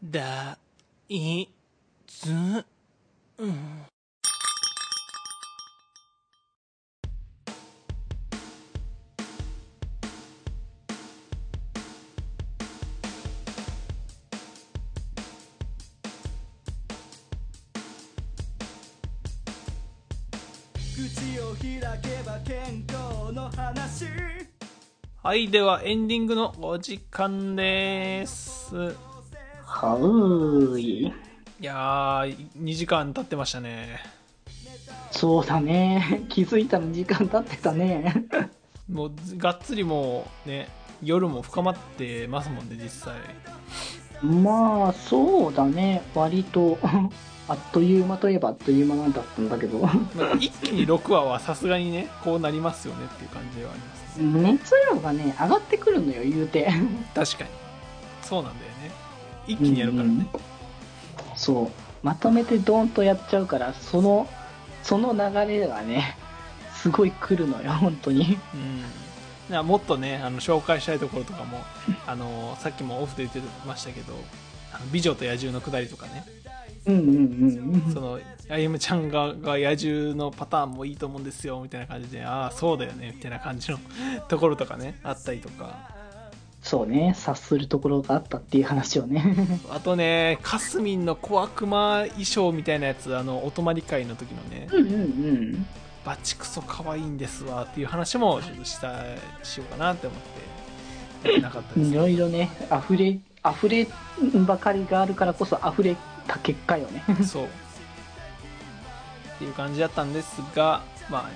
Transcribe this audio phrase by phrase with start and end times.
[0.00, 0.56] だ、
[1.08, 1.48] い、
[2.06, 2.64] つ、うん。
[20.94, 24.04] 口を開けば健康の話
[25.24, 29.07] はい、ではエンディングのお時間です。
[29.80, 31.06] はーい？
[31.06, 31.12] い
[31.60, 34.00] やー、2時間経ってましたね。
[35.12, 36.24] そうだね。
[36.28, 38.26] 気づいたら時間経ってたね。
[38.90, 40.68] もう、がっつりもうね、
[41.00, 43.14] 夜も深まってますもんね、実際。
[44.20, 46.02] まあ、そうだね。
[46.12, 46.76] 割と、
[47.48, 54.20] あっという間といえばあっという間なんだったんだけど、まあ、一気に6話はさすがにね、こうなりますよねっていう感じではあります。
[54.20, 56.68] 熱量がね、上がってくるのよ、言うて。
[57.14, 57.50] 確かに。
[58.22, 59.07] そうなんだよね。
[59.48, 60.26] 一気にやるからね。
[61.34, 61.70] そう。
[62.02, 64.28] まとめてドーンとやっちゃうから、その、
[64.82, 66.16] その流れがね、
[66.74, 68.38] すごい来るのよ、本当に。
[69.50, 69.66] うん。
[69.66, 71.60] もっとね、あの、紹介したいところとかも、
[72.06, 74.14] あの、さっきもオフで言ってましたけど、
[74.72, 76.24] あの美女と野獣のくだりとかね、
[76.86, 77.92] うんうんうんうん。
[77.92, 83.78] その、あゆむちゃんがが野獣のパターンもいいと思うんですよ、みたいな感じで、ああ、そうだよね、みたいな感じの
[84.28, 85.97] ところとかね、あったりとか。
[86.68, 89.24] そうね、察するところがあったっていう話をね。
[89.72, 95.66] あとね、カスミンの小悪魔衣装みたいなやつ、あの、お泊まり会の時のね、うんうんうん。
[96.04, 99.02] バチクソ可愛いんですわっていう話もちょっとした
[99.42, 103.18] しようかなって思ってなかったですいろいろね、溢れ、
[103.50, 103.86] 溢れ
[104.46, 107.02] ばかりがあるからこそ溢れた結果よね。
[107.24, 107.48] そうっ
[109.38, 111.34] ていう感じだったんですがまあね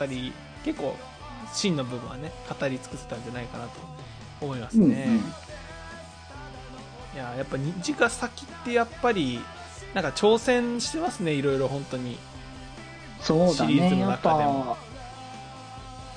[0.00, 0.32] 語り
[0.64, 0.96] 結構
[1.52, 4.05] 真の部分はね語り尽くせたんじゃないかなと
[4.40, 5.20] 思いますね、
[7.14, 9.40] いややっぱ虹ヶ先ってやっぱり
[9.94, 12.18] なんか挑戦してますねいろいろ本当に。
[13.20, 14.76] そうだシリーズね、やっの中でも。
[14.76, 14.76] ぱ、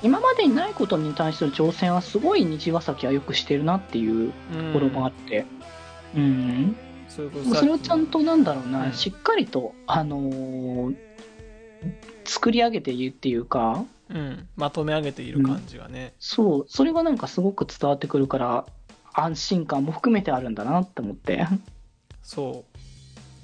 [0.04, 4.74] 今までにないことに対する挑戦はすごい虹ヶ崎はよくしてるなっていううん。
[4.74, 5.46] ところもあって、
[6.16, 6.76] うん。
[7.08, 10.96] それこそれをちゃんとなんだろうな、うんしっかりと、あのー
[12.26, 18.66] 作り上げているっていうか、うん、まとめ上げている感じがね、そう、それがなんかすごく伝わってくるから、
[19.14, 21.48] 安心感も含めてあるんだなって思って。
[22.24, 22.66] そ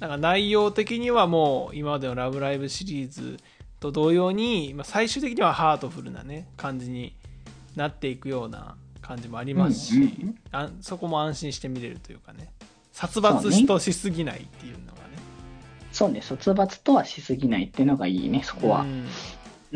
[0.00, 3.38] なんか内容的にはもう今までのラブライブシリーズ
[3.80, 7.14] と同様に、まあ、最終的にはハートフルなね、感じに
[7.76, 12.50] なっていくような感じもありますし、うんうんうんあそこも安心して見れるというかね、
[12.92, 15.18] 殺伐としすぎないっていうのがね。
[15.92, 18.80] そうね、卒伐とはしすぎないっていうのがいいね、そこは。
[18.80, 19.06] うん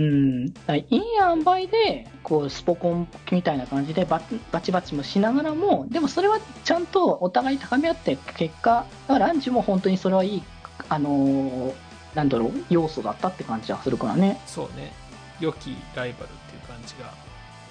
[0.01, 0.47] うん、
[0.77, 0.87] い。
[0.91, 10.43] い塩梅でこうスポコンみたいな感じでババチバチもしながらもでもそれはちゃんとお互い高め合って結果だからランチも本当にそれはいい
[10.89, 14.41] あのーなんだろう要素だったって感じはするからね。
[14.47, 14.93] そうね、
[15.39, 17.13] 良きライバルっていう感じが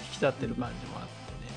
[0.00, 1.52] 引き立ってる感じもあってね。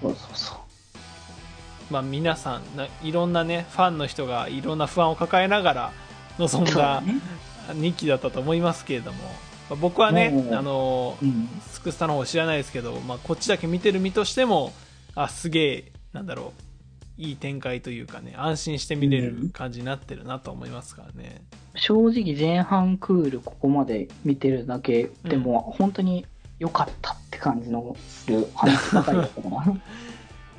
[0.00, 1.92] そうそうそう。
[1.92, 5.92] まあ皆さんないろんなね、ファンの人がいろんな不安を抱えながら
[6.38, 7.16] 臨んだ、ね。
[7.68, 14.72] 2期だったと思いますけれども、まあ僕はねあのう、んスクスタの方知らないですけど、まあ、こっちだけ見てる身としても、
[15.16, 16.52] あ、すげえ、なんだろ
[17.18, 21.42] う、いい展開というかね、安心して見れる感じになってるなと思いますからね。
[21.74, 26.26] 正直前半クールここまで見てるだけでも本当に
[26.58, 29.64] 良かったって感じのする話だったかな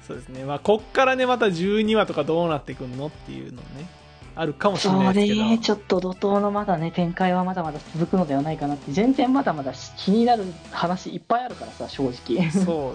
[0.05, 0.43] そうですね。
[0.43, 3.87] まあ、こっからね、また12話とかどうなってくるのっていうのね、
[4.35, 5.49] あるかもしれそないですけど。
[5.49, 12.93] れちょっと怒涛のまだね展開はまだまだ続くのではないかなって全然まだまだ気になる話いっぱいあるからさ正直そうだよね。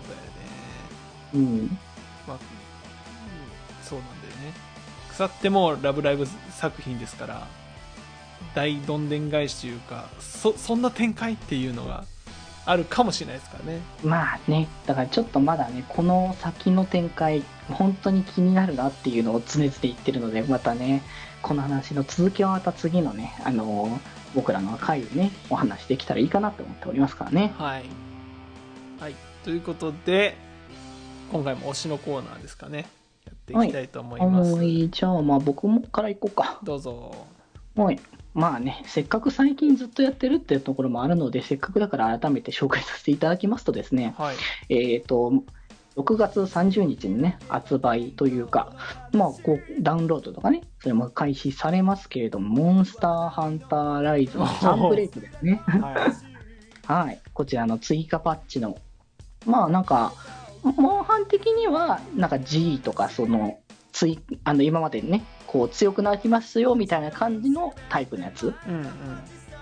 [1.34, 1.78] うん
[2.26, 2.58] まあ、うん
[3.88, 4.52] そうなんだよね。
[5.10, 7.46] 腐ってもラブライブ作品ですから、
[8.54, 12.04] 大どんでん返しというか、そ、そんな展開っていうのが
[12.68, 13.80] あるかもしれないですからね。
[14.04, 21.02] まあねだからちょっとまだねこの先の展開本当に気になるなっていうのを常々言ってるのでまたね
[21.40, 23.98] この話の続きはまた次のねあの
[24.34, 27.84] 僕らの回でねお話できたらいいかなと思っておりますからねはい。
[29.00, 29.14] はい。
[29.44, 30.36] ということで、
[31.30, 32.86] 今回も推しのコーナーですかね。
[33.24, 34.54] やっていきたいと思います。
[34.54, 37.14] はいじゃあまあ僕もから行こうかどうぞ。
[37.76, 38.00] はい。
[38.38, 44.36] まあね、せっかく最近ずっとやってるっていうところもあるので、せっかくだから改めて紹介させていただきますとですね、はい。
[44.68, 45.32] えっ、と、
[45.96, 48.72] 6月30日にね、発売というか、
[49.12, 55.60] まあ、こう、ダウンロードとかね、それも開始されますけれども、モンスターハンターライズのサンブレイクですね。
[55.66, 56.06] は
[56.96, 57.06] い。
[57.06, 57.20] はい。
[57.34, 58.78] こちらの追加パッチの、
[59.46, 60.12] まあなんか、
[60.62, 63.58] モンハン的には、なんか G とかその、
[63.98, 68.74] ついあの今までねこう強くなりますよみたいな感じのタイプのやつ、うん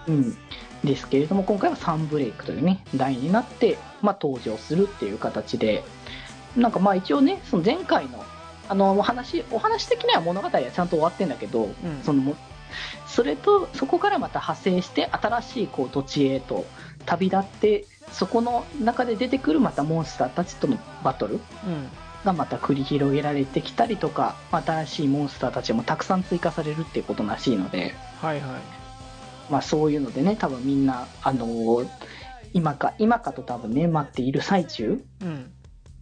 [0.08, 0.14] うん。
[0.14, 0.36] うん、
[0.84, 5.84] ですけれども今回はサンブレイクというね台になって、まあ、登場するっていう形で
[6.54, 8.22] なんかまあ一応ねその前回の
[8.68, 12.02] あのお話お話的には物語はちゃんと終わってんだけど、うん。
[12.02, 12.36] そのも
[13.06, 16.66] それとそこからまた派生して新しいこう土地へと
[17.06, 21.36] 旅立ってそこの中で出てくるまたモンスターたちとのバトル。
[21.36, 21.40] うん
[22.26, 28.60] がまた繰り広げられてきたりとか新しいモンスターたちもたくさん追加されるっていうことらしいので、はいはい。
[29.50, 31.88] まあ、そういうのでね多分みんな、あのー
[32.52, 35.52] 今か今かと多分ね待っている最中、うん。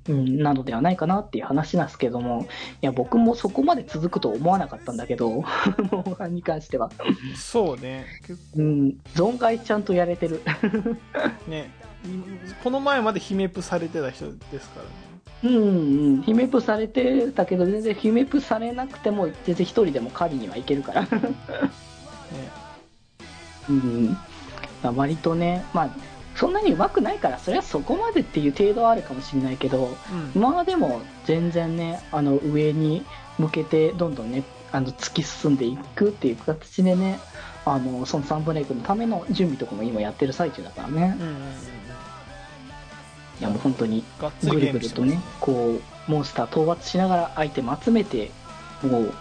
[0.07, 2.47] うん、なのではないかなっていう話なんですけども
[2.83, 5.31] いや僕もそこまで続くと思わなかったんだけど
[5.91, 6.91] モンハンに関しては、
[7.35, 8.05] そうね。
[8.27, 10.43] 結うん、存外ちゃんとやれてる。
[10.45, 11.71] 構 ね。
[12.05, 15.14] いこの前まで姫プされてた人ですからね
[15.45, 16.23] うんうん。
[16.23, 21.03] 姫プされてたけど全然姫プされなくても全然一人でも狩りにはいけるから。
[21.03, 21.09] ね
[23.69, 24.17] うん、
[24.83, 25.91] まあ割とね、まあ、
[26.37, 29.97] そんなに上手くないから、それはそこまでっていう程度はあるかもしれないけど、
[30.35, 30.43] うん。
[30.43, 33.05] まあでも、全然ね、あの上に
[33.39, 34.43] 向けて、どんどんね、
[34.73, 37.19] あの突き進んでいくっていう形でね、
[37.65, 41.37] あのそのサンブレイクのための準備とかも今やってる最中だからね、うん
[43.45, 44.03] やもう本当に
[44.43, 48.31] ぐるぐるとね、こう、モンスター討伐しながらアイテム集めて、
[48.83, 49.15] もう、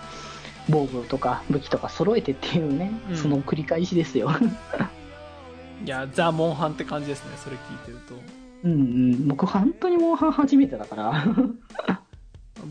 [0.69, 3.17] 防具とか武器とか揃えてっていうね、うん。
[3.17, 4.31] その繰り返しですよ。
[5.85, 8.15] いやザ・モンハンって感じですねそれ聞いてると。
[8.63, 11.25] うんうん、僕本当にモンハン初めてだから。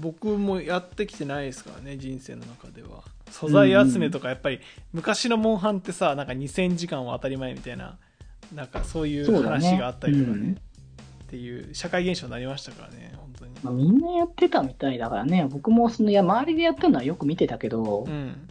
[0.01, 3.03] 僕もやってきてないですからね人生の中では。
[3.31, 4.61] 素材集めとかやっぱり
[4.95, 7.99] 昔のモンハンってさなんか2000時間は当たり前みたいな
[8.55, 10.37] なんかそういう話があったりとかね。
[10.37, 10.59] うん
[11.33, 13.53] っていう社会現象になりましたからね本当に。
[13.63, 18.49] まあ、みんなやってたみたいだからね、僕もそのいや周りでやってるのはよく見てたけど、うん。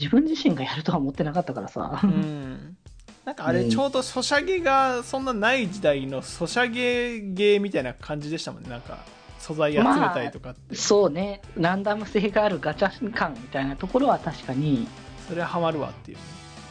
[0.00, 2.00] 自分自身がやるとは思ってなかったからさ。
[2.02, 2.76] うん。
[3.24, 3.70] なんかあれうん。
[3.70, 8.70] ちょうどソシャゲがそんなない時代のソシャゲゲーみたいな感じでしたもんね。
[8.70, 9.04] なんか
[9.38, 14.88] 素材集めたりとかって、そうね、ランダム性があるガチャ感みたいなところは確かに、
[15.28, 16.24] それはハマるわっていうね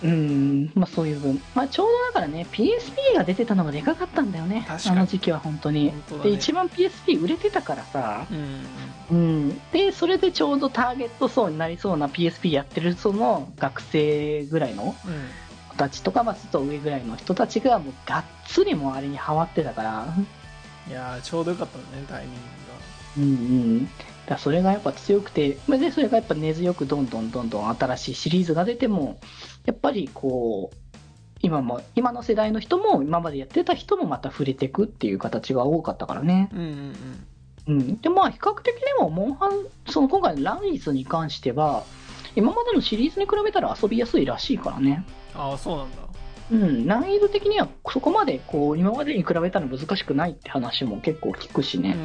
[0.06, 5.86] うん、まあそういう分、まあちょうどだからね、PSP が出てたのがでかかったんだよね、あの時期は本当に。
[5.86, 5.94] ね。
[6.24, 8.66] で、一番 PSP 売れてたからさ、うん
[9.12, 15.20] うん、で、それでちょうどターゲット層になりそうな PSP やってるその学生ぐらいのうんうん
[15.70, 20.08] 子たちとか、まあ、ちょっと上ぐらいの人たちがもうがっつりもうあれにハマってたから、
[20.88, 22.56] いやーちょうどよかったねタイミン
[23.18, 23.28] うんう
[23.82, 23.90] ん、
[24.28, 29.20] だそれがやっぱ強くて、まあでそれがやっぱ根強くどんどんどんどん新しいシリーズが出ても、
[29.66, 30.78] やっぱりこう、
[31.42, 36.50] 今も、今の世代の人も、今までやってた人もまた触れていくっていう形が多かったからね。
[36.54, 36.96] うんうんうん
[37.68, 38.02] うん。
[38.02, 39.52] で、まあ、比較的でも、モンハン、
[39.92, 41.84] その今回のランイズに関しては、
[42.36, 45.06] 今までのシリーズに比べたら遊びやすいらしいからね。
[45.34, 45.98] ああそうなんだ
[46.52, 51.96] うん、難易度的にはそこまでこう今までに比べたら難しくないって話も結構聞くしうね、ん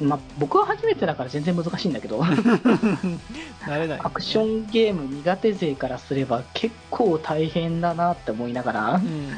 [0.00, 2.20] まあ、僕は初めてだから全然難しいんだけど。
[3.66, 8.94] 慣れない、アクションゲーム苦手勢からすれば結構大変だなって思いながら。
[8.94, 9.30] うん。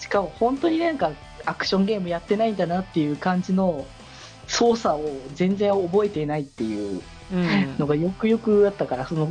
[0.00, 1.12] しかも本当になんか
[1.46, 3.86] アクションゲームやってないんだなっていう感じの
[4.46, 7.02] 操作を全然覚えていないっていう
[7.32, 7.78] うん。
[7.78, 9.26] のがよくよくあったからその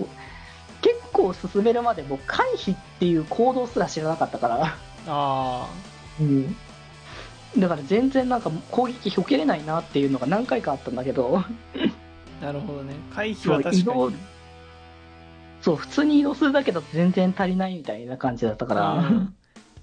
[0.82, 4.75] 結構進めるまでもう回避っていう行動すら知らなかったから。
[5.08, 5.68] あ
[6.20, 6.56] うん、
[7.58, 11.38] だから全然なんか攻撃避けれないなっていうのが何回かあったんだけど。
[11.38, 11.50] あ
[12.43, 12.93] なるほどね。
[13.13, 14.15] 回避は確かに。
[15.62, 19.36] そう普通に移動するだけだと全然足りないみたいな感じだったから、うん。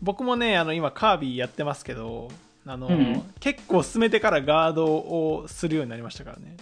[0.02, 2.28] 僕もねあの今カービィやってますけど
[2.66, 3.22] あの、うん。
[3.38, 6.56] 結構進めてからガードをするようになりましたからね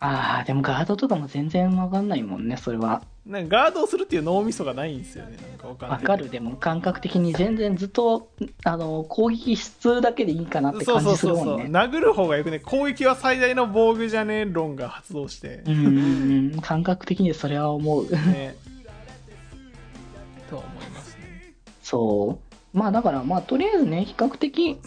[0.00, 3.02] ああでもガードとかも全然わかんないもんねそれは。
[3.26, 5.98] なんかガードをするっていう脳みそがないんですよねなんかわかんない。
[5.98, 6.30] わかる。
[6.30, 8.30] でも感覚的に全然ずっと
[8.64, 15.62] あの攻撃質だけでいいかなってそう感じすそうそうそうるもんね殴る方がよくね攻撃は最大の防具じゃねえ論が発動して。
[15.66, 16.60] うんうんうん。
[16.60, 18.08] 感覚的にそれは思う。
[18.10, 18.54] ね。
[20.48, 21.54] とは思いますね。
[21.82, 22.48] そう。
[22.78, 24.78] まあだから、まあとりあえずね、比較的、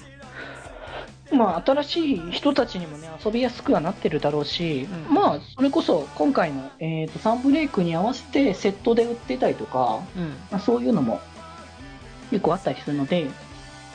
[1.31, 5.13] まあ新しい人たちにもね、遊びやすくはなってるだろうし、うん。
[5.13, 10.29] まあそれこそ今回の、えー、とサンブレイクに合わせてセットで売ってたりとか、うん。
[10.51, 11.21] まあ、そういうのも
[12.29, 13.27] 結構あったりするので、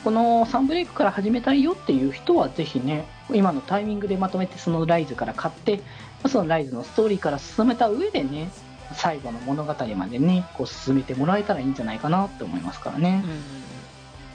[0.03, 5.83] このサンブレイクから始めたいよっていう人はぜひね、今のタイミングでまとめてそのライズから買って、ま
[6.23, 8.49] あそのライズのストーリーから進めた上でね、
[8.93, 13.23] 最後の物語までね、こう進めてもらえたらいいんじゃないかなって思いますからね。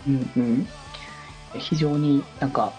[0.07, 0.15] うん。
[0.15, 0.69] うんうん、
[1.59, 2.73] 非常になんか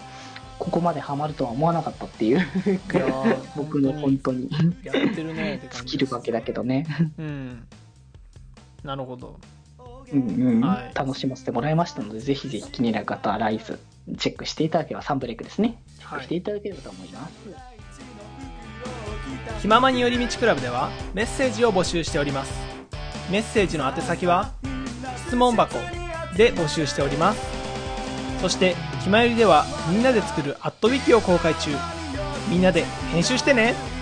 [0.63, 2.47] ここまでハマるとは思わなかったっていう。
[3.57, 4.49] 僕の本当に。
[4.81, 5.55] やってるね。
[5.55, 6.85] って感尽きるわけだけどね、
[7.17, 7.67] うん。
[8.81, 9.37] なるほど。
[10.13, 10.61] うんうん。
[10.61, 10.95] はい。
[10.95, 13.77] 楽しませてもらいましたのでぜひぜひ気になる方はライズ
[14.17, 15.83] チェックしていただければサンブレイクですね。
[15.99, 17.33] チェックしていただければと思います、
[19.61, 22.53] 気ままに寄り道クラブではメッセージを募集しております。
[23.29, 24.53] メッセージの宛先は
[25.27, 25.77] 質問箱
[26.35, 27.62] で募集しております
[28.43, 31.71] そして「きまより」ではみんなで作るアットウィキを公開中。
[32.49, 32.83] みんなで
[33.13, 33.92] 編集してね。